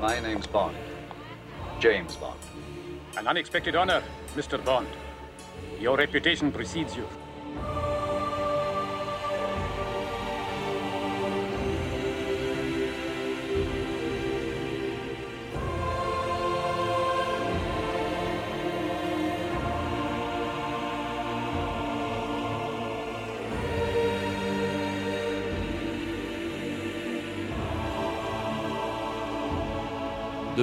[0.00, 0.76] My name's Bond.
[1.80, 2.38] James Bond.
[3.16, 4.00] An unexpected honor,
[4.36, 4.64] Mr.
[4.64, 4.86] Bond.
[5.80, 7.04] Your reputation precedes you.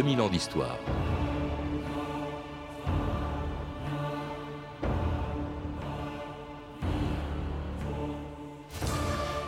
[0.05, 0.77] 2000 ans d'histoire.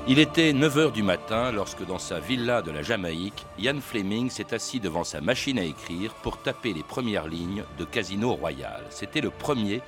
[0.07, 4.51] Il était 9h du matin lorsque dans sa villa de la Jamaïque, Ian Fleming s'est
[4.51, 8.83] assis devant sa machine à écrire pour taper les premières lignes de Casino Royal.
[8.89, 9.81] C'était le premier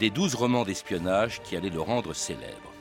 [0.00, 2.72] des douze romans d'espionnage qui allaient le rendre célèbre.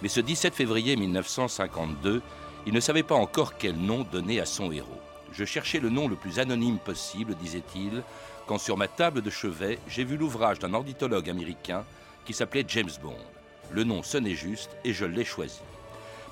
[0.00, 2.22] Mais ce 17 février 1952,
[2.66, 5.00] il ne savait pas encore quel nom donner à son héros.
[5.34, 8.04] Je cherchais le nom le plus anonyme possible, disait-il,
[8.46, 11.84] quand sur ma table de chevet, j'ai vu l'ouvrage d'un ornithologue américain
[12.24, 13.16] qui s'appelait James Bond.
[13.72, 15.60] Le nom sonnait juste et je l'ai choisi.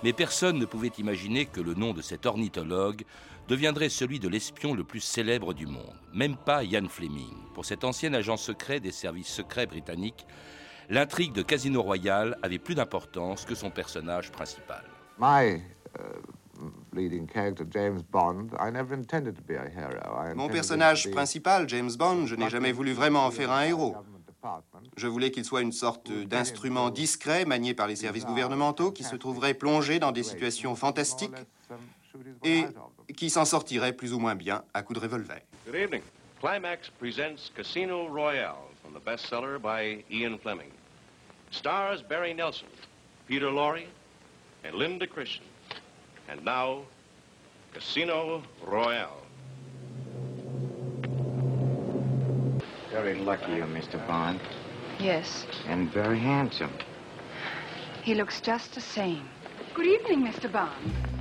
[0.05, 3.03] Mais personne ne pouvait imaginer que le nom de cet ornithologue
[3.49, 7.35] deviendrait celui de l'espion le plus célèbre du monde, même pas Ian Fleming.
[7.55, 10.27] Pour cet ancien agent secret des services secrets britanniques,
[10.91, 14.85] l'intrigue de Casino Royale avait plus d'importance que son personnage principal.
[15.19, 15.63] My,
[15.99, 16.01] uh,
[20.35, 23.97] mon personnage principal, James Bond, je n'ai jamais voulu vraiment en faire un héros.
[24.97, 29.17] Je voulais qu'il soit une sorte d'instrument discret manié par les services gouvernementaux qui se
[29.17, 31.31] trouverait plongé dans des situations fantastiques
[32.45, 32.67] et
[33.17, 35.43] qui s'en sortirait plus ou moins bien à coups de revolver.
[35.67, 36.03] Good evening.
[36.41, 40.73] Climax presents Casino Royale from the bestseller by Ian Fleming.
[41.53, 42.67] Stars Barry Nelson,
[43.29, 43.87] Peter Lorre,
[44.65, 45.45] and Linda Christian.
[46.29, 46.83] And now,
[47.73, 49.23] Casino Royale.
[52.91, 54.05] Very lucky you, Mr.
[54.07, 54.41] Bond.
[54.99, 55.47] Yes.
[55.67, 56.73] And very handsome.
[58.03, 59.29] He looks just the same.
[59.75, 60.53] Good evening, Mr.
[60.53, 61.12] Bond.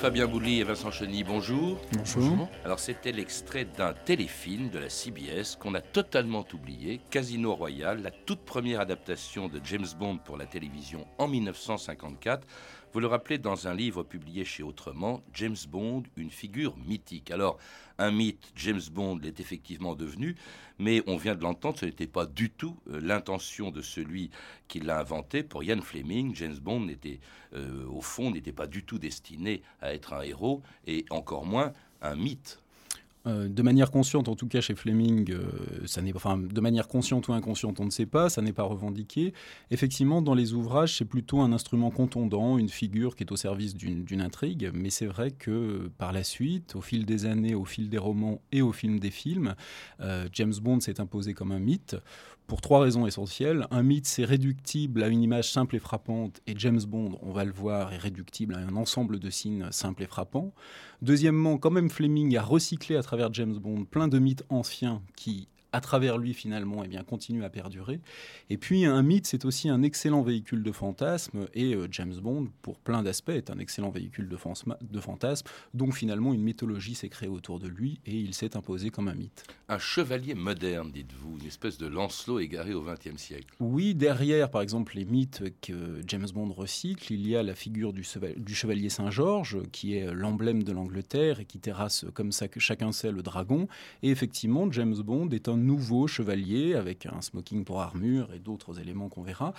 [0.00, 1.78] Fabien Bouli et Vincent Cheny, bonjour.
[1.92, 2.48] Bonjour.
[2.64, 8.10] Alors c'était l'extrait d'un téléfilm de la CBS qu'on a totalement oublié, Casino Royale, la
[8.10, 12.46] toute première adaptation de James Bond pour la télévision en 1954.
[12.92, 17.30] Vous le rappelez dans un livre publié chez Autrement, James Bond, une figure mythique.
[17.30, 17.58] Alors,
[17.98, 20.34] un mythe, James Bond l'est effectivement devenu,
[20.78, 24.30] mais on vient de l'entendre, ce n'était pas du tout euh, l'intention de celui
[24.66, 25.44] qui l'a inventé.
[25.44, 27.20] Pour Ian Fleming, James Bond n'était,
[27.54, 31.72] euh, au fond, n'était pas du tout destiné à être un héros, et encore moins
[32.02, 32.60] un mythe.
[33.26, 37.78] Euh, de manière consciente, en tout cas chez Fleming, euh, de manière consciente ou inconsciente,
[37.78, 39.34] on ne sait pas, ça n'est pas revendiqué.
[39.70, 43.74] Effectivement, dans les ouvrages, c'est plutôt un instrument contondant, une figure qui est au service
[43.74, 47.90] d'une intrigue, mais c'est vrai que par la suite, au fil des années, au fil
[47.90, 49.54] des romans et au film des films,
[50.00, 51.96] euh, James Bond s'est imposé comme un mythe
[52.50, 53.68] pour trois raisons essentielles.
[53.70, 57.44] Un mythe, c'est réductible à une image simple et frappante, et James Bond, on va
[57.44, 60.52] le voir, est réductible à un ensemble de signes simples et frappants.
[61.00, 65.46] Deuxièmement, quand même Fleming a recyclé à travers James Bond plein de mythes anciens qui
[65.72, 68.00] à travers lui finalement, eh bien, continue à perdurer.
[68.48, 72.48] Et puis un mythe, c'est aussi un excellent véhicule de fantasme, et euh, James Bond,
[72.62, 74.36] pour plein d'aspects, est un excellent véhicule de,
[74.82, 78.90] de fantasme, donc finalement une mythologie s'est créée autour de lui, et il s'est imposé
[78.90, 79.44] comme un mythe.
[79.68, 83.54] Un chevalier moderne, dites-vous, une espèce de Lancelot égaré au XXe siècle.
[83.60, 87.92] Oui, derrière, par exemple, les mythes que James Bond recycle, il y a la figure
[87.92, 88.04] du,
[88.36, 92.92] du chevalier Saint-Georges, qui est l'emblème de l'Angleterre, et qui terrasse, comme ça que chacun
[92.92, 93.68] sait, le dragon,
[94.02, 98.80] et effectivement, James Bond est un nouveau chevalier avec un smoking pour armure et d'autres
[98.80, 99.52] éléments qu'on verra,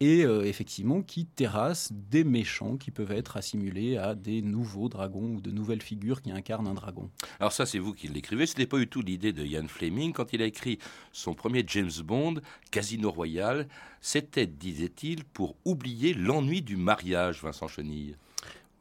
[0.00, 5.34] et euh, effectivement qui terrasse des méchants qui peuvent être assimilés à des nouveaux dragons
[5.36, 7.10] ou de nouvelles figures qui incarnent un dragon.
[7.40, 8.46] Alors ça, c'est vous qui l'écrivez.
[8.46, 10.12] Ce n'est pas du tout l'idée de Ian Fleming.
[10.12, 10.78] Quand il a écrit
[11.12, 12.40] son premier James Bond,
[12.70, 13.68] Casino Royale,
[14.00, 18.16] c'était, disait-il, pour oublier l'ennui du mariage, Vincent Chenille.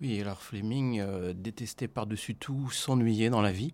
[0.01, 3.73] Oui, alors Fleming euh, détestait par-dessus tout s'ennuyer dans la vie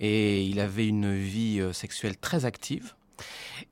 [0.00, 2.94] et il avait une vie euh, sexuelle très active.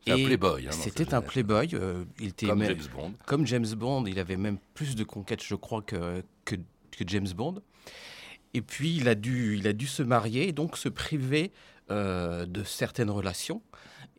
[0.06, 0.68] un playboy.
[0.68, 1.70] Hein, C'était un playboy.
[1.74, 3.14] Euh, il était comme James Bond.
[3.26, 6.56] Comme James Bond, il avait même plus de conquêtes, je crois, que, que,
[7.06, 7.62] James Bond.
[8.54, 11.52] Et puis il a dû, il a dû se marier et donc se priver
[11.90, 13.62] de certaines relations.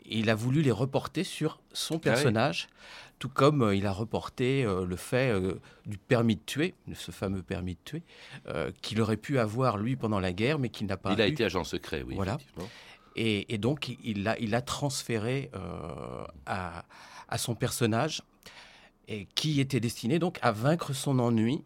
[0.05, 2.67] il a voulu les reporter sur son ah personnage
[3.19, 7.11] tout comme euh, il a reporté euh, le fait euh, du permis de tuer, ce
[7.11, 8.03] fameux permis de tuer,
[8.81, 11.13] qu'il aurait pu avoir lui pendant la guerre, mais qu'il n'a pas.
[11.13, 12.15] Il a été agent secret, oui.
[12.15, 12.37] Voilà.
[13.15, 15.51] Et, donc il l'a il a transféré
[16.45, 16.85] à,
[17.27, 18.21] à, son personnage.
[19.09, 21.63] et qui était destiné donc à vaincre son ennui.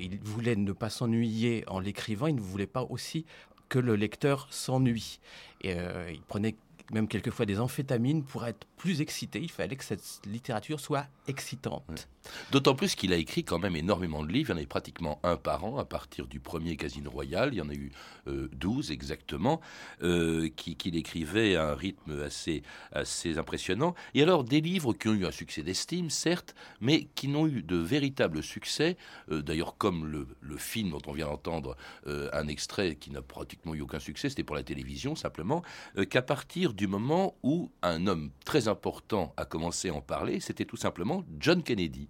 [0.00, 3.24] il voulait ne pas s'ennuyer en l'écrivant, il ne voulait pas aussi
[3.68, 5.20] que le lecteur s'ennuie.
[5.60, 5.76] Et
[6.12, 6.56] il prenait
[6.90, 9.40] même quelquefois des amphétamines pour être plus excité.
[9.40, 12.08] Il fallait que cette littérature soit excitante.
[12.50, 14.50] D'autant plus qu'il a écrit quand même énormément de livres.
[14.50, 17.50] Il y en a eu pratiquement un par an à partir du premier Casino Royal.
[17.52, 17.90] Il y en a eu
[18.28, 19.60] euh, 12 exactement,
[20.02, 22.62] euh, qu'il écrivait à un rythme assez,
[22.92, 23.94] assez impressionnant.
[24.14, 27.62] Et alors des livres qui ont eu un succès d'estime, certes, mais qui n'ont eu
[27.62, 28.96] de véritable succès.
[29.30, 31.76] Euh, d'ailleurs, comme le, le, film dont on vient d'entendre
[32.06, 35.62] euh, un extrait qui n'a pratiquement eu aucun succès, c'était pour la télévision simplement,
[36.08, 40.64] qu'à partir du moment où un homme très important a commencé à en parler, c'était
[40.64, 42.08] tout simplement John Kennedy.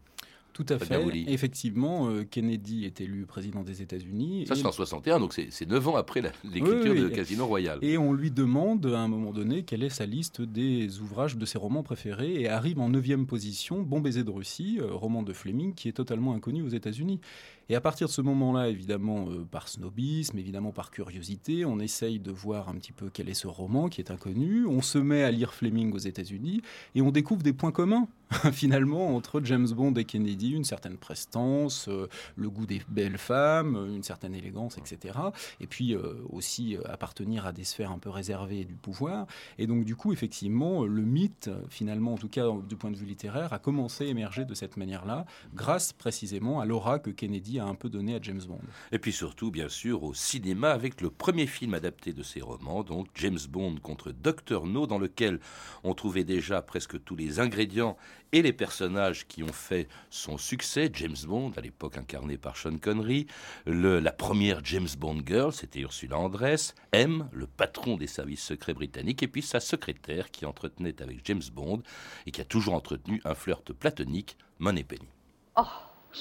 [0.53, 1.01] Tout à fait.
[1.29, 4.45] Effectivement, euh, Kennedy est élu président des États-Unis.
[4.47, 7.79] Ça, c'est en 61, donc c'est neuf ans après l'écriture de Casino Royal.
[7.83, 11.47] Et on lui demande à un moment donné quelle est sa liste des ouvrages de
[11.47, 15.33] ses romans préférés et arrive en neuvième position Bon baiser de Russie, euh, roman de
[15.33, 17.21] Fleming qui est totalement inconnu aux États-Unis.
[17.69, 22.19] Et à partir de ce moment-là, évidemment, euh, par snobisme, évidemment par curiosité, on essaye
[22.19, 24.67] de voir un petit peu quel est ce roman qui est inconnu.
[24.67, 26.61] On se met à lire Fleming aux États-Unis
[26.95, 28.09] et on découvre des points communs
[28.53, 33.77] finalement entre James Bond et Kennedy, une certaine prestance, euh, le goût des belles femmes,
[33.77, 35.19] euh, une certaine élégance, etc.
[35.61, 35.97] Et puis
[36.31, 39.27] aussi appartenir à des sphères un peu réservées du pouvoir.
[39.59, 43.07] Et donc du coup, effectivement, le mythe, finalement, en tout cas du point de vue
[43.07, 47.67] littéraire, a commencé à émerger de cette manière-là, grâce précisément à l'aura que Kennedy a
[47.67, 48.61] un peu donné à James Bond.
[48.91, 52.83] Et puis surtout, bien sûr, au cinéma avec le premier film adapté de ses romans,
[52.83, 55.41] donc James Bond contre Dr No, dans lequel
[55.85, 57.97] on trouvait déjà presque tous les ingrédients
[58.33, 60.91] et les personnages qui ont fait son succès.
[60.93, 63.27] James Bond, à l'époque incarné par Sean Connery,
[63.67, 68.75] le, la première James Bond girl, c'était Ursula Andress, M, le patron des services secrets
[68.75, 71.83] britanniques, et puis sa secrétaire qui entretenait avec James Bond
[72.27, 75.09] et qui a toujours entretenu un flirt platonique, Moneypenny.
[75.57, 75.63] Oh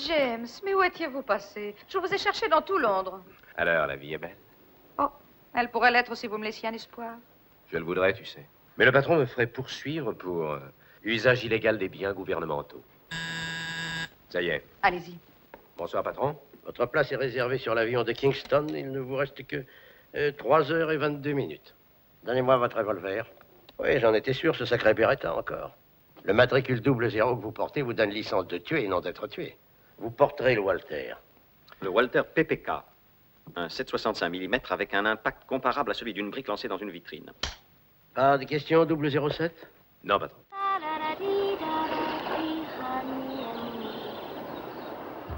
[0.07, 1.75] James, mais où étiez-vous passé?
[1.87, 3.21] Je vous ai cherché dans tout Londres.
[3.57, 4.37] Alors, la vie est belle?
[4.97, 5.09] Oh,
[5.53, 7.15] elle pourrait l'être si vous me laissiez un espoir.
[7.71, 8.45] Je le voudrais, tu sais.
[8.77, 10.59] Mais le patron me ferait poursuivre pour euh,
[11.03, 12.83] usage illégal des biens gouvernementaux.
[14.29, 14.63] Ça y est.
[14.81, 15.17] Allez-y.
[15.77, 16.37] Bonsoir, patron.
[16.65, 18.67] Votre place est réservée sur l'avion de Kingston.
[18.69, 19.65] Il ne vous reste que
[20.37, 21.75] 3 euh, heures et 22 minutes.
[22.23, 23.25] Donnez-moi votre revolver.
[23.79, 25.75] Oui, j'en étais sûr, ce sacré Beretta encore.
[26.23, 29.27] Le matricule double zéro que vous portez vous donne licence de tuer et non d'être
[29.27, 29.57] tué.
[29.97, 31.15] Vous porterez le Walter.
[31.81, 32.69] Le Walter PPK.
[33.55, 37.31] Un 7,65 mm avec un impact comparable à celui d'une brique lancée dans une vitrine.
[38.13, 39.67] Pas de questions, 007
[40.03, 40.37] Non, patron.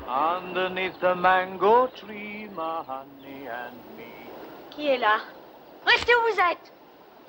[0.08, 4.32] Underneath the mango tree, my honey and me.
[4.72, 5.20] Qui est là?
[5.86, 6.74] Restez où vous êtes?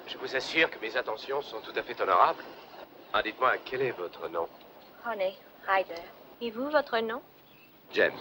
[0.06, 2.44] Je vous assure que mes intentions sont tout à fait honorables.
[3.12, 4.48] Ah, dites-moi, quel est votre nom?
[5.06, 5.36] Honey,
[5.66, 6.02] Ryder.
[6.40, 7.22] Et vous, votre nom?
[7.92, 8.12] James.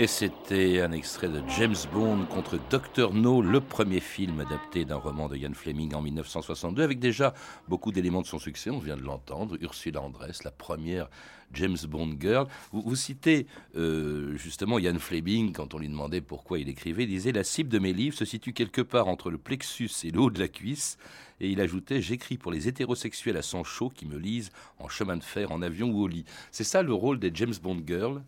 [0.00, 3.12] Et c'était un extrait de James Bond contre Dr.
[3.12, 7.34] No, le premier film adapté d'un roman de Ian Fleming en 1962, avec déjà
[7.66, 11.10] beaucoup d'éléments de son succès, on vient de l'entendre, Ursula Andress, la première
[11.52, 12.46] James Bond girl.
[12.70, 17.32] Vous, citez euh, justement Ian Fleming, quand on lui demandait pourquoi il écrivait, il disait
[17.32, 20.30] «La cible de mes livres se situe quelque part entre le plexus et le haut
[20.30, 20.96] de la cuisse»,
[21.40, 25.16] et il ajoutait J'écris pour les hétérosexuels à sang chaud qui me lisent en chemin
[25.16, 26.24] de fer, en avion ou au lit.
[26.52, 28.22] C'est ça le rôle des James Bond Girls?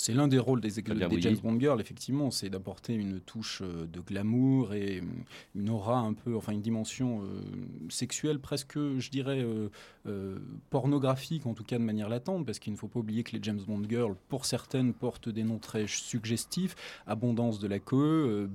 [0.00, 3.84] C'est l'un des rôles des, des James Bond Girls, effectivement, c'est d'apporter une touche euh,
[3.84, 5.02] de glamour et euh,
[5.56, 7.26] une aura un peu, enfin une dimension euh,
[7.88, 9.44] sexuelle presque, je dirais,
[10.70, 13.40] pornographique, en tout cas de manière latente, parce qu'il ne faut pas oublier que les
[13.42, 16.76] James Bond Girls, pour certaines, portent des noms très suggestifs,
[17.06, 18.48] Abondance de la queue,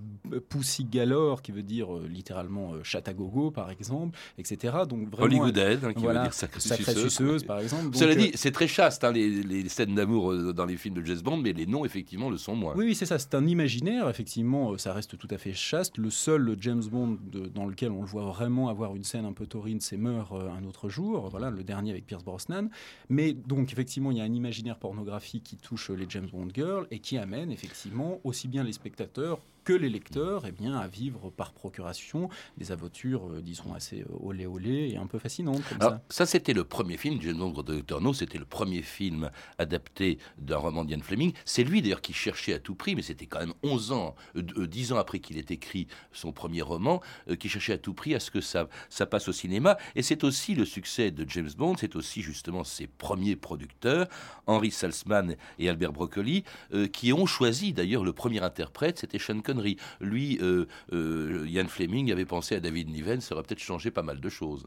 [0.49, 4.77] Pussy Galore, qui veut dire littéralement chat à gogo, par exemple, etc.
[4.89, 7.95] Donc vraiment, Hollywoodhead, hein, qui veut dire suceuse, par exemple.
[7.95, 11.21] Cela dit, c'est très chaste, hein, les, les, scènes d'amour dans les films de James
[11.21, 12.73] Bond mais les noms, effectivement, le sont moins.
[12.75, 13.19] Oui, oui c'est ça.
[13.19, 14.09] C'est un imaginaire.
[14.09, 15.97] Effectivement, euh, ça reste tout à fait chaste.
[15.97, 17.17] Le seul James Bond
[17.53, 20.49] dans lequel on le voit vraiment avoir une scène un peu taurine, c'est Meurt euh,
[20.49, 21.29] un autre jour.
[21.29, 22.69] Voilà, le dernier avec Pierce Brosnan.
[23.09, 26.87] Mais donc, effectivement, il y a un imaginaire pornographique qui touche les James Bond girls
[26.91, 31.29] et qui amène, effectivement, aussi bien les spectateurs que les lecteurs eh bien, à vivre
[31.29, 35.63] par procuration des aventures, euh, disons, assez euh, olé olé et un peu fascinantes.
[35.79, 38.01] ça, ça c'était le premier film, James Bond de Dr.
[38.01, 41.33] No, c'était le premier film adapté d'un roman d'Ian Fleming.
[41.45, 44.91] C'est lui d'ailleurs qui cherchait à tout prix, mais c'était quand même 11 ans, 10
[44.91, 47.01] euh, ans après qu'il ait écrit son premier roman,
[47.39, 49.77] qui cherchait à tout prix à ce que ça, ça passe au cinéma.
[49.95, 54.07] Et c'est aussi le succès de James Bond, c'est aussi justement ses premiers producteurs,
[54.47, 56.43] Henry Salzman et Albert Broccoli,
[56.91, 59.52] qui ont choisi d'ailleurs le premier interprète, c'était Sean Connery
[60.01, 64.03] lui, euh, euh, Ian Fleming avait pensé à David Niven, ça aurait peut-être changé pas
[64.03, 64.65] mal de choses.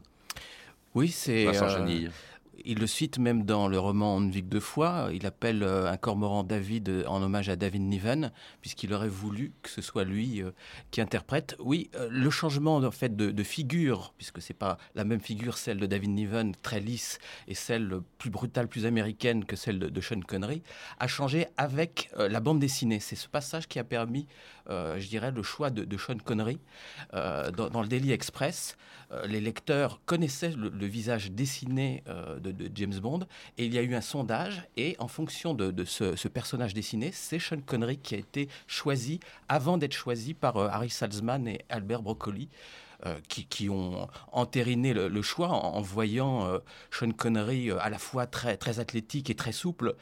[0.95, 1.45] Oui, c'est.
[2.65, 5.09] Il le cite même dans le roman On vit de foi.
[5.13, 9.51] Il appelle euh, un cormoran David euh, en hommage à David Niven, puisqu'il aurait voulu
[9.61, 10.51] que ce soit lui euh,
[10.89, 11.55] qui interprète.
[11.59, 15.85] Oui, le changement en fait de, figure, puisque c'est pas la même figure, celle de
[15.85, 20.61] David Niven, très lisse, et celle plus brutale, plus américaine que celle de, Sean Connery,
[20.99, 22.99] a changé avec la bande dessinée.
[22.99, 24.27] C'est ce passage qui a permis,
[24.69, 26.59] je dirais, le choix de, Sean Connery
[27.13, 28.77] dans, le Daily Express.
[29.25, 33.21] les lecteurs connaissaient le, visage dessiné de de, James Bond.
[33.57, 37.39] Et il y a eu un sondage, et en fonction de, ce, personnage dessiné, c'est
[37.39, 42.01] Sean Connery qui a été choisi avant d'être choisi par euh, Harry Salzman et Albert
[42.01, 42.49] Broccoli.
[43.05, 46.57] Euh, qui, ont entériné le, choix en, voyant euh,
[46.89, 49.95] Sean Connery à la fois très, très athlétique et très souple.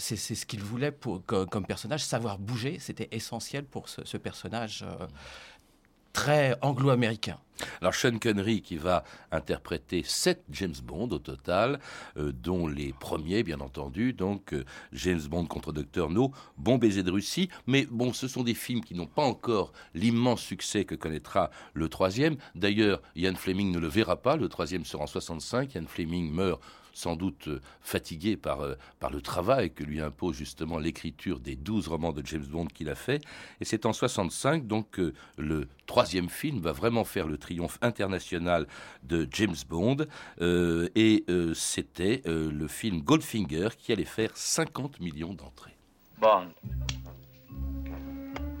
[0.00, 2.02] c'est ce qu'il voulait pour, comme, personnage.
[2.02, 4.84] Savoir bouger, c'était essentiel pour ce personnage
[6.12, 7.38] très anglo-américain.
[7.80, 11.78] Alors Sean Connery qui va interpréter sept James Bond au total,
[12.16, 17.02] euh, dont les premiers bien entendu, donc euh, James Bond contre Dr No, Bon baiser
[17.02, 20.94] de Russie, mais bon ce sont des films qui n'ont pas encore l'immense succès que
[20.94, 22.36] connaîtra le troisième.
[22.54, 26.60] D'ailleurs Ian Fleming ne le verra pas, le troisième sera en 65, Ian Fleming meurt
[26.92, 31.56] sans doute euh, fatigué par, euh, par le travail que lui impose justement l'écriture des
[31.56, 33.22] douze romans de James Bond qu'il a fait.
[33.60, 38.66] Et c'est en 65 donc que le troisième film va vraiment faire le triomphe international
[39.02, 39.98] de James Bond.
[40.40, 45.76] Euh, et c'était le film Goldfinger qui allait faire 50 millions d'entrées.
[46.18, 46.48] Bond.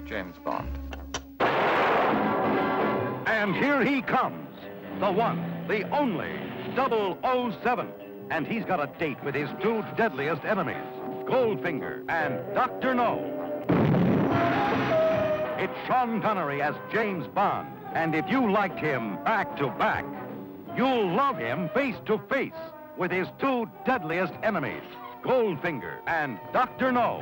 [0.06, 0.66] James Bond.
[3.26, 4.48] And here he comes,
[5.00, 6.30] the one, the only,
[6.76, 8.01] 007.
[8.32, 10.82] And he's got a date with his two deadliest enemies,
[11.26, 12.94] Goldfinger and Dr.
[12.94, 13.18] No.
[15.58, 20.06] It's Sean Connery as James Bond, and if you liked him back to back,
[20.74, 22.52] you'll love him face to face
[22.96, 24.82] with his two deadliest enemies,
[25.22, 26.90] Goldfinger and Dr.
[26.90, 27.20] No.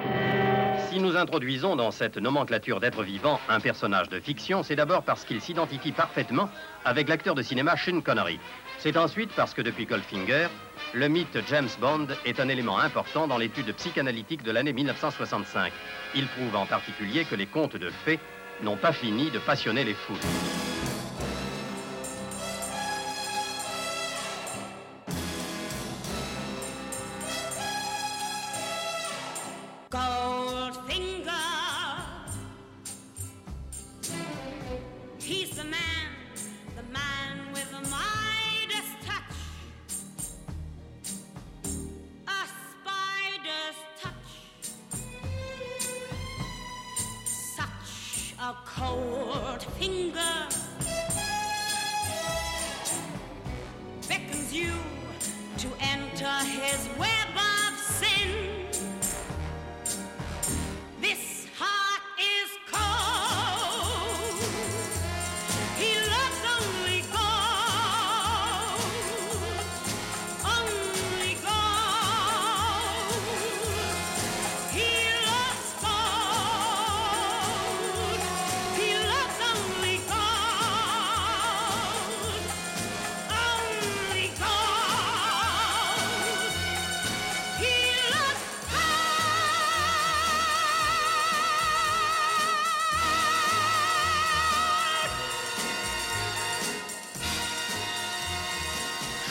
[0.89, 5.25] Si nous introduisons dans cette nomenclature d'êtres vivants un personnage de fiction, c'est d'abord parce
[5.25, 6.49] qu'il s'identifie parfaitement
[6.85, 8.41] avec l'acteur de cinéma Sean Connery.
[8.79, 10.49] C'est ensuite parce que depuis Goldfinger,
[10.95, 15.73] le mythe James Bond est un élément important dans l'étude psychanalytique de l'année 1965.
[16.15, 18.19] Il prouve en particulier que les contes de fées
[18.63, 20.70] n'ont pas fini de passionner les foules.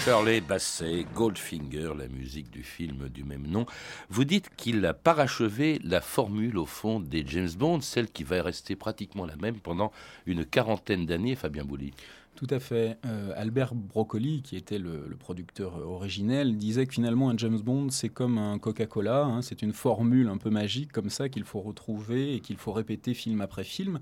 [0.09, 3.67] Shirley Bassey, Goldfinger, la musique du film du même nom.
[4.09, 8.41] Vous dites qu'il a parachevé la formule, au fond, des James Bond, celle qui va
[8.41, 9.91] rester pratiquement la même pendant
[10.25, 11.93] une quarantaine d'années, Fabien Bouli.
[12.35, 12.97] Tout à fait.
[13.05, 18.07] Euh, Albert Broccoli, qui était le, producteur originel, disait que finalement un James Bond, c'est
[18.07, 19.41] comme un Coca-Cola, hein.
[19.41, 23.13] c'est une formule un peu magique comme ça qu'il faut retrouver et qu'il faut répéter
[23.13, 23.99] film après film.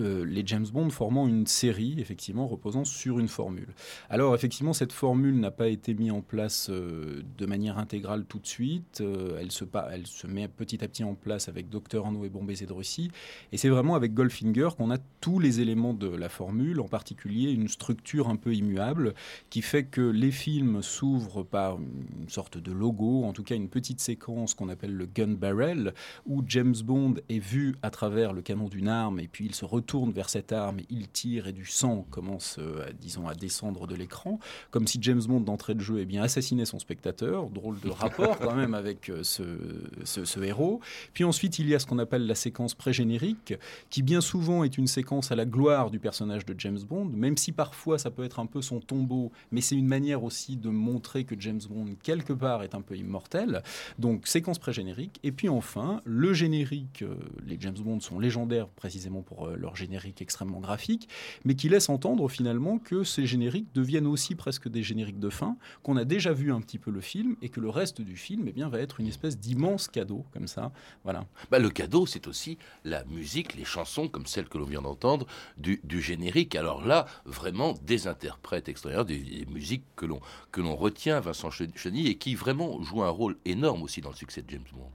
[0.00, 3.68] Euh, les James Bond formant une série, effectivement, reposant sur une formule.
[4.10, 8.40] Alors effectivement, cette formule n'a pas été mise en place euh, de manière intégrale tout
[8.40, 9.04] de suite.
[9.38, 13.12] elle, se, met petit à petit en place avec Docteur Anno et Bombay de Russie.
[13.52, 17.52] Et c'est vraiment avec Goldfinger qu'on a tous les éléments de la formule, en particulier
[17.52, 19.14] une structure un peu immuable
[19.50, 23.68] qui fait que les films s'ouvrent par une sorte de logo, en tout cas une
[23.68, 25.94] petite séquence qu'on appelle le gun barrel,
[26.26, 29.64] où James Bond est vu à travers le canon d'une arme et puis il se
[29.64, 33.94] retourne vers cette arme, il tire et du sang commence, euh, disons, à descendre de
[33.94, 34.38] l'écran,
[34.70, 37.50] comme si James Bond d'entrée de jeu eh bien assassinait son spectateur.
[37.50, 40.80] Drôle de rapport quand même avec euh, ce, héros.
[41.12, 43.54] Puis ensuite il y a ce qu'on appelle la séquence pré-générique,
[43.90, 47.36] qui bien souvent est une séquence à la gloire du personnage de James Bond, même
[47.36, 50.68] si parfois ça peut être un peu son tombeau, mais c'est une manière aussi de
[50.68, 53.62] montrer que James Bond, quelque part, est un peu immortel.
[53.98, 55.18] Donc, séquence pré-générique.
[55.22, 57.02] Et puis enfin, le générique.
[57.02, 57.14] Euh,
[57.46, 61.08] les James Bond sont légendaires précisément pour euh, leur générique extrêmement graphique,
[61.44, 65.56] mais qui laisse entendre finalement que ces génériques deviennent aussi presque des génériques de fin,
[65.82, 68.44] qu'on a déjà vu un petit peu le film et que le reste du film
[68.48, 70.72] eh bien, va être une espèce d'immense cadeau, comme ça.
[71.04, 71.26] Voilà.
[71.50, 75.26] Bah, le cadeau, c'est aussi la musique, les chansons comme celles que l'on vient d'entendre
[75.56, 76.54] du, générique.
[76.54, 77.06] Alors là,
[77.38, 82.34] vraiment des interprètes extraordinaires, des, musiques que l'on que l'on retient, Vincent Chenille, et qui
[82.34, 84.90] vraiment jouent un rôle énorme aussi dans le succès de James Bond.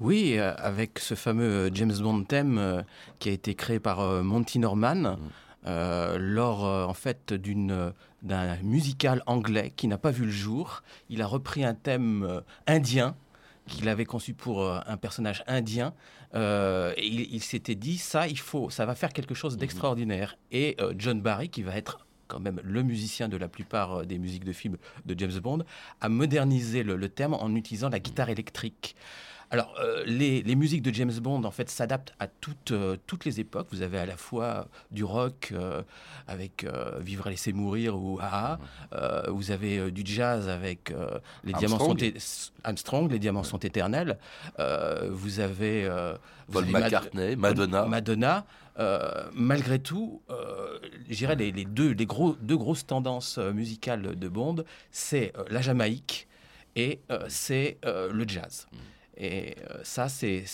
[0.00, 2.82] Oui, euh, avec ce fameux euh, James Bond thème euh,
[3.18, 5.16] qui a été créé par Monty Norman.
[5.16, 6.16] Mm.
[6.18, 10.82] lors en fait d'une d'un musical anglais qui n'a pas vu le jour.
[11.08, 13.16] Il a repris un thème indien
[13.66, 15.94] qu'il avait conçu pour un personnage indien.
[16.34, 20.36] et il, s'était dit ça, il faut, ça va faire quelque chose d'extraordinaire.
[20.52, 24.44] Et John Barry, qui va être quand même le musicien de la plupart des musiques
[24.44, 25.64] de films de James Bond,
[26.00, 28.96] a modernisé le, le thème en utilisant la guitare électrique.
[29.50, 33.40] Alors, euh, les, musiques de James Bond, en fait, s'adaptent à toutes, euh, toutes les
[33.40, 33.68] époques.
[33.70, 35.82] Vous avez à la fois du rock euh,
[36.26, 36.66] avec
[37.00, 38.58] Vivre et laisser mourir ou Ah,
[39.28, 40.92] vous avez du jazz avec
[41.44, 41.96] Les Diamants sont
[42.62, 44.18] Armstrong, Les Diamants sont éternels.
[45.10, 45.90] vous avez
[46.50, 47.86] Paul McCartney, Madonna.
[47.86, 48.46] Madonna.
[49.34, 50.22] malgré tout,
[51.10, 56.26] je les, les, deux, les gros, deux grosses tendances musicales de Bond, c'est la Jamaïque
[56.76, 58.66] et c'est le jazz.
[58.72, 58.93] Mm.
[59.16, 60.44] Et euh, ça, c'est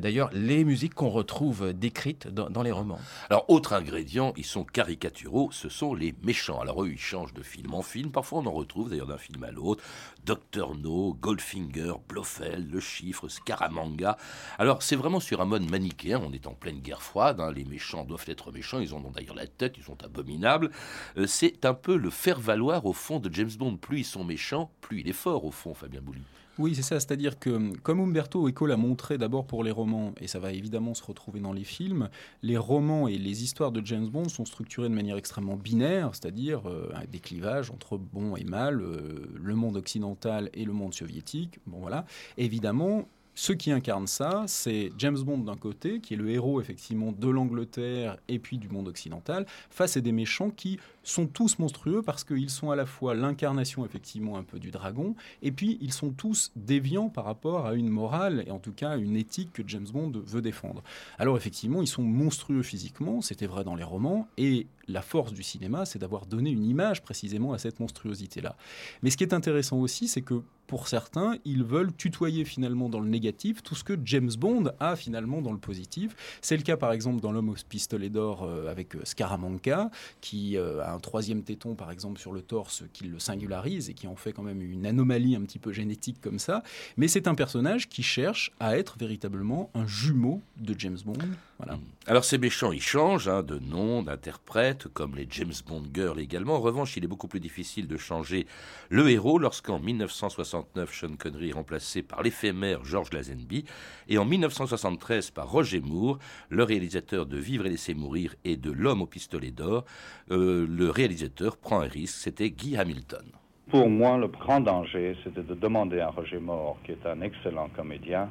[0.00, 3.00] d'ailleurs les musiques qu'on retrouve décrites dans, les romans.
[3.30, 6.60] Alors, autre ingrédient, ils sont caricaturaux, ce sont les méchants.
[6.60, 8.12] Alors, eux, ils changent de film en film.
[8.12, 9.82] Parfois, on en retrouve d'ailleurs d'un film à l'autre.
[10.24, 10.76] Dr.
[10.76, 14.16] No, Goldfinger, Blofeld, Le Chiffre, Scaramanga.
[14.58, 16.20] Alors, c'est vraiment sur un mode manichéen.
[16.24, 17.40] On est en pleine guerre froide.
[17.40, 17.52] Hein.
[17.52, 18.78] Les méchants doivent être méchants.
[18.78, 19.74] Ils en ont d'ailleurs la tête.
[19.78, 20.70] Ils sont abominables.
[21.16, 23.76] Euh, c'est un peu le faire-valoir au fond de James Bond.
[23.76, 26.22] Plus ils sont méchants, plus il est fort au fond, Fabien Bouli.
[26.58, 26.98] Oui, c'est ça.
[26.98, 30.94] C'est-à-dire que, comme Umberto Eco l'a montré d'abord pour les romans, et ça va évidemment
[30.94, 32.08] se retrouver dans les films,
[32.42, 36.62] les romans et les histoires de James Bond sont structurés de manière extrêmement binaire, c'est-à-dire
[36.66, 41.58] euh, des clivages entre bon et mal, euh, le monde occidental et le monde soviétique.
[41.66, 42.06] Bon, voilà.
[42.38, 43.06] évidemment,
[43.36, 47.28] ceux qui incarnent ça, c'est James Bond d'un côté, qui est le héros effectivement de
[47.28, 52.24] l'Angleterre et puis du monde occidental, face à des méchants qui sont tous monstrueux parce
[52.24, 56.10] qu'ils sont à la fois l'incarnation effectivement un peu du dragon, et puis ils sont
[56.10, 59.86] tous déviants par rapport à une morale et en tout cas une éthique que James
[59.92, 60.82] Bond veut défendre.
[61.18, 65.42] Alors effectivement, ils sont monstrueux physiquement, c'était vrai dans les romans, et la force du
[65.42, 68.56] cinéma, c'est d'avoir donné une image précisément à cette monstruosité-là.
[69.02, 73.00] Mais ce qui est intéressant aussi, c'est que pour certains, ils veulent tutoyer finalement dans
[73.00, 76.16] le négatif tout ce que James Bond a finalement dans le positif.
[76.40, 80.56] C'est le cas par exemple dans L'homme au pistolet d'or euh, avec euh, Scaramanga, qui
[80.56, 84.06] euh, a un troisième téton par exemple sur le torse qui le singularise et qui
[84.06, 86.62] en fait quand même une anomalie un petit peu génétique comme ça.
[86.96, 91.14] Mais c'est un personnage qui cherche à être véritablement un jumeau de James Bond.
[91.58, 91.78] Voilà.
[92.06, 96.54] Alors ces méchants, ils changent hein, de nom, d'interprète, comme les James Bond Girls également.
[96.54, 98.46] En revanche, il est beaucoup plus difficile de changer
[98.90, 103.64] le héros lorsqu'en 1969, Sean Connery est remplacé par l'éphémère George Lazenby
[104.08, 108.70] et en 1973 par Roger Moore, le réalisateur de Vivre et laisser mourir et de
[108.70, 109.84] L'homme au pistolet d'or.
[110.30, 113.24] Euh, le réalisateur prend un risque, c'était Guy Hamilton.
[113.70, 117.68] Pour moi, le grand danger, c'était de demander à Roger Moore, qui est un excellent
[117.74, 118.30] comédien,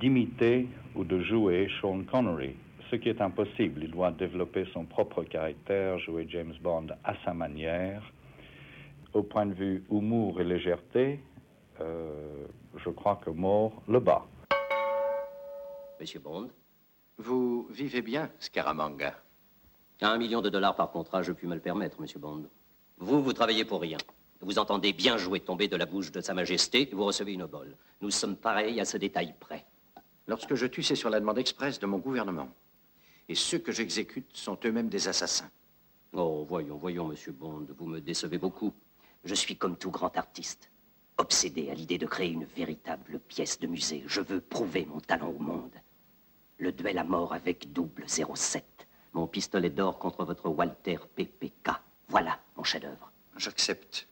[0.00, 2.54] d'imiter ou de jouer Sean Connery
[2.90, 3.84] ce qui est impossible.
[3.84, 8.02] Il doit développer son propre caractère, jouer James Bond à sa manière.
[9.12, 11.20] Au point de vue humour et légèreté,
[11.80, 14.24] euh, je crois que Moore le bat.
[16.00, 16.50] Monsieur Bond,
[17.18, 19.14] vous vivez bien, Scaramanga.
[20.00, 22.44] un million de dollars par contrat, je puis me le permettre, Monsieur Bond.
[22.98, 23.98] Vous, vous travaillez pour rien.
[24.40, 27.42] Vous entendez bien jouer tomber de la bouche de Sa Majesté et vous recevez une
[27.42, 27.76] obole.
[28.00, 29.66] Nous sommes pareils à ce détail près.
[30.26, 32.48] Lorsque je tue, c'est sur la demande expresse de mon gouvernement
[33.30, 35.48] et ceux que j'exécute sont eux-mêmes des assassins.
[36.12, 38.74] Oh, voyons, voyons, monsieur Bond, vous me décevez beaucoup.
[39.22, 40.68] Je suis comme tout grand artiste,
[41.16, 44.02] obsédé à l'idée de créer une véritable pièce de musée.
[44.08, 45.76] Je veux prouver mon talent au monde.
[46.58, 48.64] Le duel à mort avec double 07.
[49.12, 51.70] Mon pistolet d'or contre votre Walter PPK.
[52.08, 53.12] Voilà mon chef-d'œuvre.
[53.36, 54.08] J'accepte.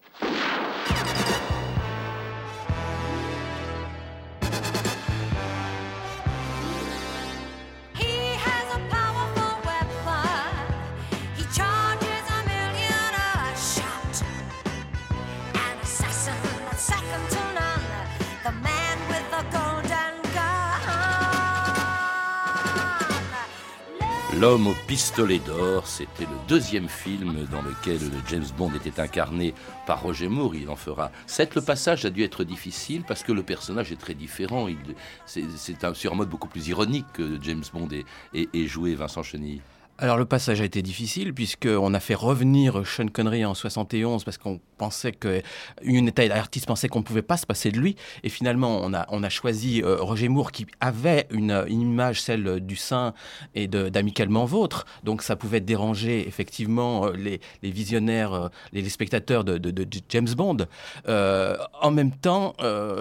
[24.40, 27.98] L'homme au pistolet d'or, c'était le deuxième film dans lequel
[28.29, 29.53] James Bond était incarné
[29.85, 30.55] par Roger Moore.
[30.55, 31.57] Il en fera sept.
[31.57, 34.68] Le passage a dû être difficile parce que le personnage est très différent.
[35.27, 37.88] C'est un, sur un mode beaucoup plus ironique que James Bond
[38.33, 39.61] est, joué, Vincent Chenille.
[40.00, 44.38] Alors le passage a été difficile puisqu'on a fait revenir Sean Connery en 71 parce
[44.38, 45.42] qu'on pensait que
[45.82, 47.96] une état d'artiste pensait qu'on ne pouvait pas se passer de lui.
[48.22, 52.61] Et finalement on a on a choisi euh, Roger Moore qui avait une, image celle
[52.61, 53.12] du sein
[53.56, 59.42] et d'amicalement vôtre donc ça pouvait déranger effectivement euh, les, les visionnaires euh, les, spectateurs
[59.42, 60.58] de, de, James Bond.
[61.08, 62.54] En même temps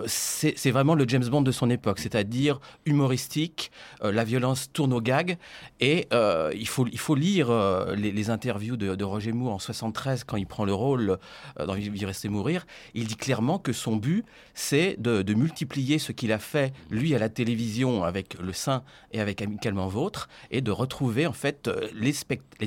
[0.07, 5.37] c'est vraiment le James Bond de son époque c'est-à-dire humoristique la violence tourne au gag
[5.79, 6.07] et
[6.55, 10.47] il faut il faut lire euh, les, interviews de, Roger Moore en 73 quand il
[10.47, 11.17] prend le rôle
[11.59, 12.65] euh, dans Il rester mourir.
[12.93, 17.19] Il dit clairement que son but, c'est de, multiplier ce qu'il a fait, lui, à
[17.19, 21.87] la télévision avec Le Saint et avec Amicalement Vôtre, et de retrouver en fait euh,
[21.93, 22.13] les,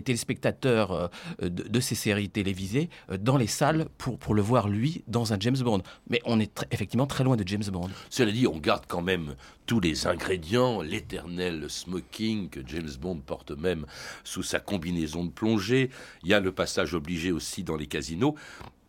[0.01, 5.37] téléspectateurs de, ces séries télévisées dans les salles pour, pour le voir, lui, dans un
[5.41, 5.83] James Bond.
[6.09, 7.91] Mais on est effectivement très loin de James Bond.
[8.09, 9.35] Cela dit, on garde quand même
[9.71, 13.87] tous les ingrédients, l'éternel smoking que James Bond porte même
[14.25, 15.91] sous sa combinaison de plongée.
[16.23, 18.35] Il y a le passage obligé aussi dans les casinos.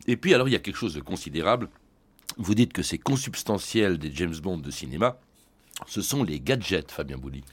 [0.07, 1.69] Et puis alors il y a quelque chose de considérable.
[2.37, 5.19] Vous dites que c'est consubstantiel des James Bond de cinéma.
[5.87, 7.43] Ce sont les gadgets, Fabien Bouli.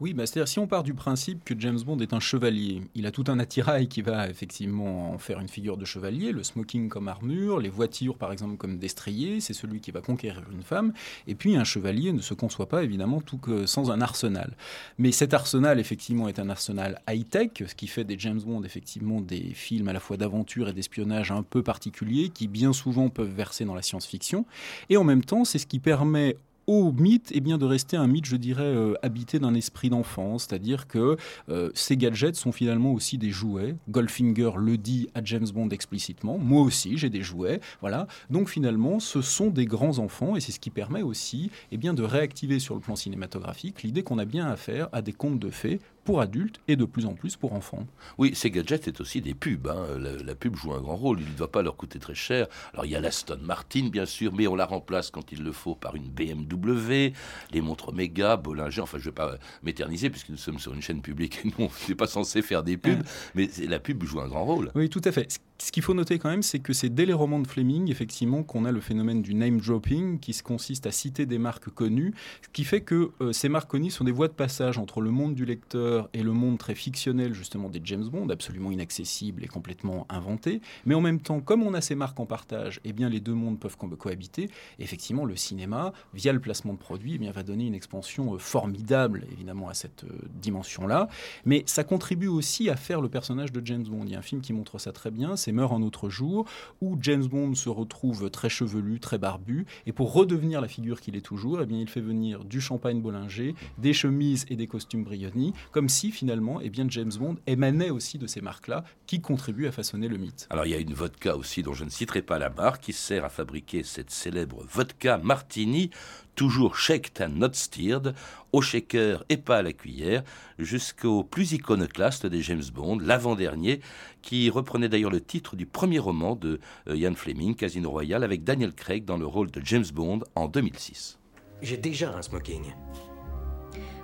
[0.00, 3.04] Oui, bah, c'est-à-dire si on part du principe que James Bond est un chevalier, il
[3.06, 6.88] a tout un attirail qui va effectivement en faire une figure de chevalier, le smoking
[6.88, 10.92] comme armure, les voitures par exemple comme destrier, c'est celui qui va conquérir une femme,
[11.26, 14.56] et puis un chevalier ne se conçoit pas évidemment tout que sans un arsenal.
[14.98, 19.20] Mais cet arsenal effectivement est un arsenal high-tech, ce qui fait des James Bond effectivement
[19.20, 23.34] des films à la fois d'aventure et d'espionnage un peu particuliers, qui bien souvent peuvent
[23.34, 24.46] verser dans la science-fiction,
[24.90, 26.36] et en même temps c'est ce qui permet
[26.68, 30.36] au mythe, eh bien, de rester un mythe, je dirais, euh, habité d'un esprit d'enfant.
[30.36, 31.16] C'est-à-dire que
[31.48, 33.74] euh, ces gadgets sont finalement aussi des jouets.
[33.88, 36.36] Goldfinger le dit à James Bond explicitement.
[36.36, 37.60] Moi aussi, j'ai des jouets.
[37.80, 38.06] Voilà.
[38.28, 41.94] Donc finalement, ce sont des grands enfants et c'est ce qui permet aussi eh bien,
[41.94, 45.50] de réactiver sur le plan cinématographique l'idée qu'on a bien affaire à des contes de
[45.50, 47.86] fées pour adultes et de plus en plus pour enfants.
[48.16, 49.68] Oui, ces gadgets, c'est aussi des pubs.
[49.68, 49.98] Hein.
[50.24, 51.20] La, pub joue un grand rôle.
[51.20, 52.46] Il ne doit pas leur coûter très cher.
[52.72, 55.52] Alors, il y a l'Aston Martin, bien sûr, mais on la remplace quand il le
[55.52, 57.12] faut par une BMW,
[57.52, 58.80] les montres Omega, Bollinger.
[58.80, 61.66] Enfin, je ne vais pas m'éterniser puisque nous sommes sur une chaîne publique et nous,
[61.66, 63.02] on n'est pas censé faire des pubs,
[63.34, 64.72] mais la pub joue un grand rôle.
[64.74, 65.38] Oui, tout à fait.
[65.60, 68.44] Ce qu'il faut noter quand même, c'est que c'est dès les romans de Fleming, effectivement,
[68.44, 72.48] qu'on a le phénomène du name dropping, qui consiste à citer des marques connues, ce
[72.52, 75.34] qui fait que euh, ces marques connues sont des voies de passage entre le monde
[75.34, 80.06] du lecteur et le monde très fictionnel, justement, des James Bond, absolument inaccessible et complètement
[80.08, 80.60] inventé.
[80.86, 83.34] Mais en même temps, comme on a ces marques en partage, eh bien, les deux
[83.34, 84.50] mondes peuvent cohabiter.
[84.78, 88.38] effectivement, le cinéma, via le placement de produits, eh bien, va donner une expansion euh,
[88.38, 91.08] formidable, évidemment, à cette euh, dimension-là.
[91.44, 94.04] Mais ça contribue aussi à faire le personnage de James Bond.
[94.04, 96.46] Il y a un film qui montre ça très bien Meurt en autre jour,
[96.80, 101.16] où James Bond se retrouve très chevelu, très barbu, et pour redevenir la figure qu'il
[101.16, 105.04] est toujours, eh bien, il fait venir du champagne Bollinger, des chemises et des costumes
[105.04, 109.66] Brioni, comme si finalement eh bien, James Bond émanait aussi de ces marques-là qui contribuent
[109.66, 110.46] à façonner le mythe.
[110.50, 112.92] Alors il y a une vodka aussi dont je ne citerai pas la marque qui
[112.92, 115.90] sert à fabriquer cette célèbre vodka martini
[116.38, 118.14] toujours shaked and not stirred,
[118.52, 120.22] au shaker et pas à la cuillère,
[120.56, 123.80] jusqu'au plus iconoclaste des James Bond, l'avant-dernier,
[124.22, 128.44] qui reprenait d'ailleurs le titre du premier roman de euh, Ian Fleming, Casino Royale, avec
[128.44, 131.18] Daniel Craig dans le rôle de James Bond en 2006.
[131.60, 132.72] J'ai déjà un smoking.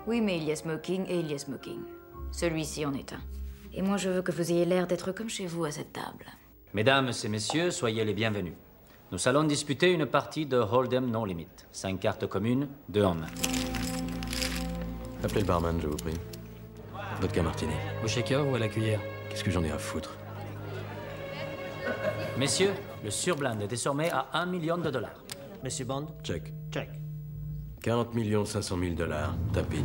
[0.09, 1.83] Oui, mais il y a smoking et il y a smoking.
[2.33, 3.21] Celui-ci en est un.
[3.73, 6.27] Et moi, je veux que vous ayez l'air d'être comme chez vous à cette table.
[6.73, 8.55] Mesdames et messieurs, soyez les bienvenus.
[9.15, 11.69] Nous allons disputer une partie de Hold'em non limite.
[11.71, 13.29] Cinq cartes communes, deux en main.
[15.23, 16.19] Appelez le barman, je vous prie.
[17.21, 17.75] Vodka martini.
[18.03, 18.99] Au shaker ou à la cuillère
[19.31, 20.17] Qu'est-ce que j'en ai à foutre
[22.37, 22.73] Messieurs,
[23.05, 25.23] le surblind est désormais à 1 million de dollars.
[25.63, 26.53] Monsieur Bond Check.
[26.73, 26.91] Check.
[27.85, 29.37] 40 millions 500 000 dollars.
[29.53, 29.85] Tapis.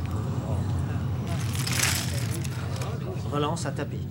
[3.32, 4.08] Relance à tapis.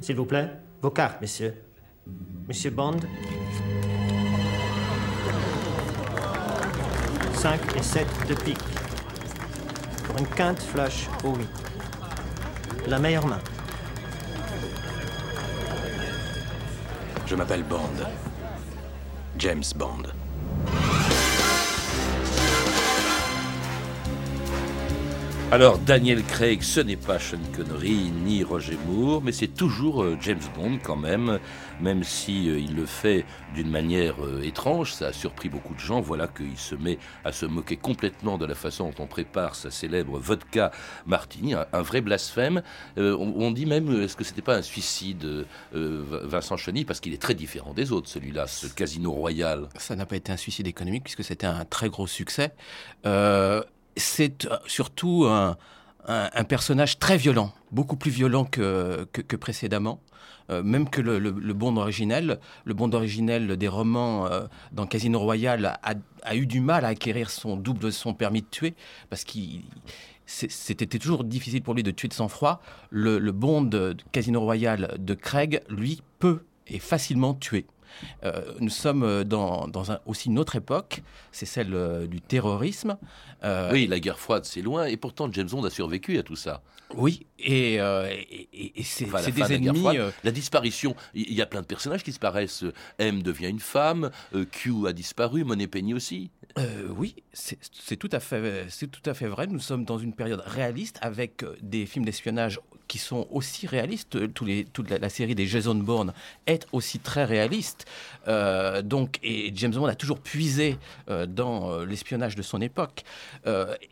[0.00, 0.48] S'il vous plaît,
[0.80, 1.54] vos cartes, messieurs.
[2.48, 3.00] Monsieur Bond
[7.42, 8.56] 5 et 7 de pique.
[10.04, 11.48] Pour une quinte flush au 8.
[12.86, 13.40] La meilleure main.
[17.26, 17.80] Je m'appelle Bond.
[19.38, 20.21] James Bond.
[25.52, 30.16] Alors Daniel Craig, ce n'est pas Sean Connery ni Roger Moore, mais c'est toujours euh,
[30.22, 31.38] James Bond quand même,
[31.78, 35.78] même si euh, il le fait d'une manière euh, étrange, ça a surpris beaucoup de
[35.78, 36.00] gens.
[36.00, 39.70] Voilà qu'il se met à se moquer complètement de la façon dont on prépare sa
[39.70, 40.70] célèbre vodka
[41.04, 42.62] martini, un, vrai blasphème.
[42.96, 47.34] On, dit même, est-ce que c'était pas un suicide, Vincent Cheny, parce qu'il est très
[47.34, 49.68] différent des autres, celui-là, ce Casino Royal.
[49.76, 52.54] Ça n'a pas été un suicide économique puisque c'était un très gros succès
[53.96, 59.06] c'est euh, surtout un, personnage très violent, beaucoup plus violent que,
[59.38, 60.00] précédemment.
[60.50, 65.78] Euh, même que le, Bond originel, le Bond originel des romans euh, dans Casino Royale
[65.82, 68.74] a, eu du mal à acquérir son double son permis de tuer
[69.08, 69.62] parce qu'il
[70.26, 72.62] c'était toujours difficile pour lui de tuer de sang-froid.
[72.90, 73.70] Le, le Bond
[74.12, 77.66] Casino Royale de Craig, lui, peut et facilement tuer.
[78.24, 79.68] Euh, nous sommes euh, dans,
[80.06, 82.96] aussi une autre époque, c'est celle euh, du terrorisme.
[83.72, 86.62] oui, la guerre froide, c'est loin, et pourtant James Bond a survécu à tout ça.
[86.94, 87.78] Oui, et,
[88.82, 89.84] c'est des ennemis.
[90.24, 92.64] La, disparition, il y, a plein de personnages qui disparaissent.
[92.98, 94.10] M devient une femme,
[94.50, 96.30] Q a disparu, Monet Penny aussi.
[96.90, 99.46] oui, c'est tout, à fait, tout à fait vrai.
[99.46, 104.32] Nous sommes dans une période réaliste avec des films d'espionnage qui sont aussi réalistes.
[104.32, 106.12] toute la, série des Jason Bourne
[106.46, 107.86] est aussi très réaliste.
[108.28, 113.04] Euh, donc, et James Bond a toujours puisé euh, dans euh, l'espionnage de son époque.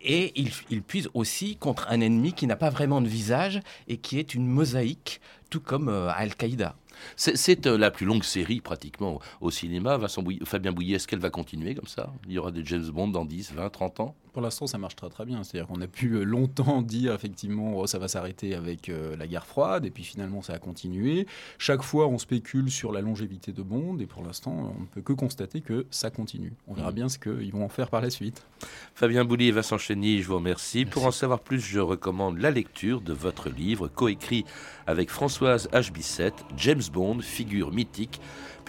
[0.03, 3.97] et il, il puise aussi contre un ennemi qui n'a pas vraiment de visage et
[3.97, 6.77] qui est une mosaïque, tout comme Al-Qaïda.
[7.17, 9.99] C'est la plus longue série pratiquement au cinéma.
[10.45, 12.13] Fabien Bouillet, est-ce qu'elle va continuer comme ça?
[12.27, 14.15] Il y aura des James Bond dans 10, 20, 30 ans?
[14.33, 15.43] Pour l'instant, ça marche très très bien.
[15.43, 19.47] C'est-à-dire qu'on a pu longtemps dire effectivement oh, ça va s'arrêter avec euh, la guerre
[19.47, 21.27] froide, et puis finalement ça a continué.
[21.59, 25.03] Chaque fois, on spécule sur la longévité de Bond, et pour l'instant, on ne peut
[25.03, 26.53] que constater que ça continue.
[26.69, 26.95] On verra mmh.
[26.95, 28.45] bien ce qu'ils vont en faire par la suite.
[28.95, 30.85] Fabien Boulier et Vincent Chény, je vous remercie.
[30.85, 34.45] Pour en savoir plus, je recommande la lecture de votre livre, coécrit
[34.87, 35.93] avec Françoise H.
[35.93, 38.21] Bissette, James Bond, figure mythique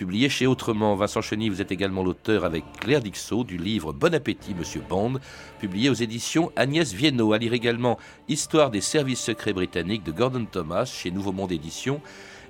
[0.02, 0.96] publié chez Autrement.
[0.96, 5.20] Vincent Cheny, vous êtes également l'auteur avec Claire Dixot du livre Bon appétit, Monsieur Bond,
[5.60, 7.34] publié aux éditions Agnès Viennot.
[7.34, 12.02] À lire également Histoire des services secrets britanniques de Gordon Thomas chez Nouveau Monde Éditions.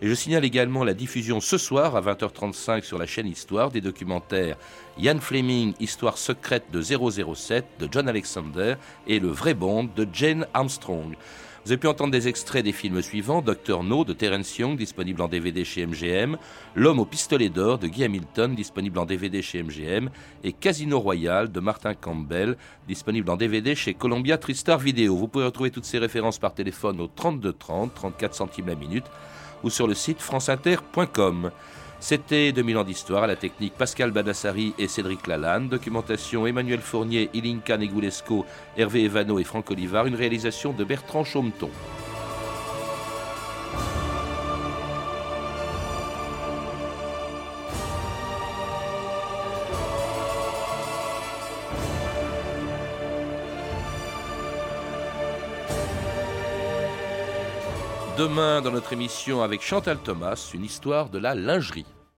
[0.02, 3.82] Et je signale également la diffusion ce soir à 20h35 sur la chaîne Histoire des
[3.82, 4.56] documentaires
[4.98, 8.76] Ian Fleming, Histoire secrète de 007 de John Alexander
[9.08, 11.18] et Le vrai Bond de Jane Armstrong.
[11.64, 15.22] Vous avez pu entendre des extraits des films suivants Docteur No de Terence Young, disponible
[15.22, 16.38] en DVD chez MGM,
[16.76, 20.10] L'homme au pistolet d'or de Guy Hamilton, disponible en DVD chez MGM,
[20.44, 25.16] et Casino Royale de Martin Campbell, disponible en DVD chez Columbia TriStar Video.
[25.16, 29.06] Vous pouvez retrouver toutes ces références par téléphone au 32 30, 34 centimes la minute,
[29.64, 31.52] ou sur le site franceinter.com.
[32.02, 37.30] C'était 2000 ans d'histoire à la technique Pascal Badassari et Cédric Lalanne, documentation Emmanuel Fournier,
[37.36, 38.44] Ilinka Negulesco,
[38.76, 41.70] Hervé Evano et Franck Olivard, une réalisation de Bertrand Chaumeton.
[58.22, 61.88] Demain, dans notre émission avec Chantal Thomas, une histoire de la lingerie.